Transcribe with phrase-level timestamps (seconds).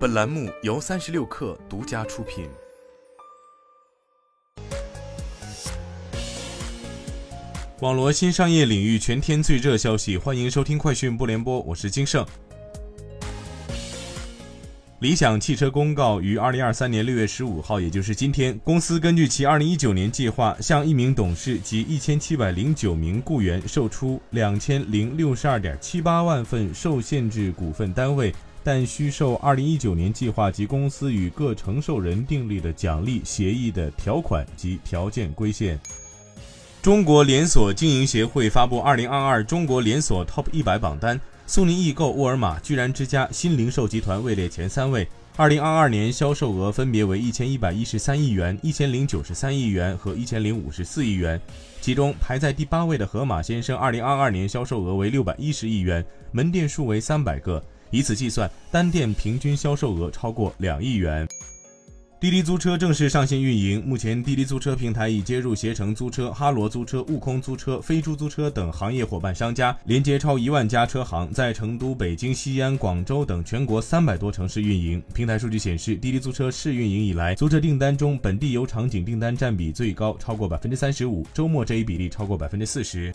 [0.00, 2.48] 本栏目由三十六氪独家出品。
[7.80, 12.24] 网罗新商业领域全天最热消息，欢迎收听快讯不联播，我是金盛。
[15.00, 35.80] 理想汽车公告于二零二三年六月十五号，也就是今天，公司根据其二零一九年计划，向一名董事及一千七百零九名雇员售出两千零六十二点七八万份受限制股份单位，但需受二零一九年计划及公司与各承受人订立的奖励协议的条款及条件规限。
[36.82, 41.20] 中国连锁经营协会发布二零二二中国连锁 TOP 一百榜单。
[41.46, 51.40] 苏宁易购、沃尔玛、居然之家新零售集团位列前三位，二零二二年销售额分别为一千一百一十三亿元、一千零九十三亿元和一千零五十四亿元。
[51.80, 61.26] 其中排在第八位的盒马鲜生，二零二二年销售额为六百一十亿元，门店数为三百个，以此计算，单店平均销售额超过两亿元。
[62.20, 63.82] 滴滴租车正式上线运营。
[63.82, 75.02] 目前，滴滴租车平台已接入携程租车、哈罗租车、悟空租车、飞猪租车等行业伙伴商家，连接超一万家车行，在成都、北京、西安、广州等全国三百多城市运营。
[75.14, 83.10] 平台数据显示，滴滴租车试运营以来，租车订单中本地游场景订单占比最高，超过百分之三十五，周末这一比例超过百分之四十。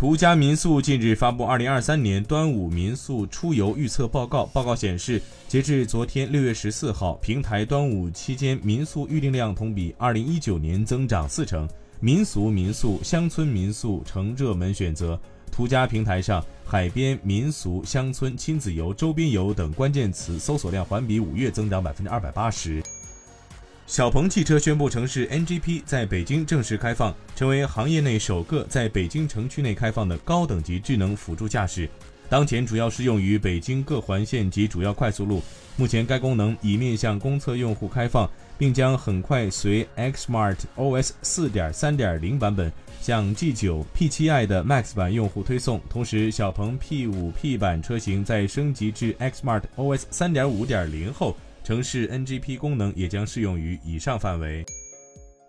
[0.00, 4.46] 途家民宿近日发布二零二三年端午民宿出游预测报告。
[4.46, 11.68] 报告显示，截至昨天六月十四号，平台端午期间民宿预订量同比二零一九年增长四成，
[12.00, 15.20] 民俗民宿、乡村民宿成热门选择。
[15.52, 22.82] 途家平台上，海边、民俗、乡村、亲子游、周边游等关键词搜索量环比五月增长百分之二百八十。
[23.90, 31.90] 小鹏汽车宣布，城市 NGP 在北京正式开放，成为行业内首个在北京城区内开放的高等级智能辅助驾驶。
[32.28, 35.42] 当前主要适用于北京各环线及主要快速路。
[35.74, 45.80] 目前该功能已面向公测用户开放，并将很快随 Xmart OS 4.3.0版本向 G9、P7i 的 Max 版用户推送。
[45.90, 51.36] 同时，小鹏 P5、P 版车型在升级至 Xmart OS 3.5.0后。
[51.62, 54.64] 城市 NGP 功能也将适用于以上范围。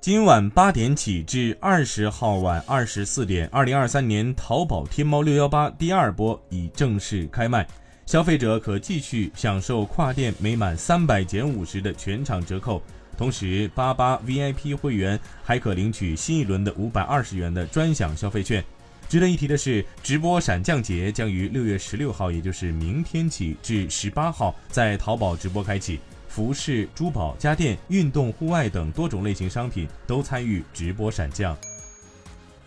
[0.00, 7.66] 今晚八点起至二十号晚二十四点，二零二三年淘宝天猫六幺八第二波已正式开卖，
[8.06, 12.82] 消费者可继续享受跨店每满三百减五十的全场折扣，
[13.16, 18.64] 同时八八 VIP 会员还可领取新一轮的五百二十元的专享消费券。
[19.10, 25.98] 值得一提的是，直播闪降节将于六月十六号，也就是明天起至十八号，在淘宝直播开启。
[26.28, 31.58] 服饰、珠宝、家电、运动、户外等多种类型商品都参与直播闪降。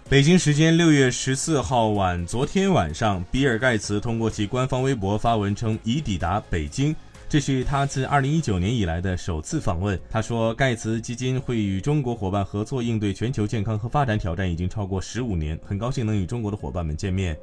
[0.09, 6.93] 北京时间六月十四号晚，昨天晚上，比尔盖茨通过其官方微博发文称已抵达北京，
[7.33, 9.99] 这是他自二零一九年以来的首次访问。
[10.07, 17.35] 他说，盖茨基金会与中国伙伴合作应对全球健康和发展挑战已经超过十五年，很高兴能与中国的伙伴们见面。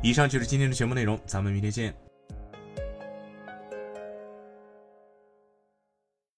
[0.00, 1.92] 以上就是今天的全部内容，咱们明天见。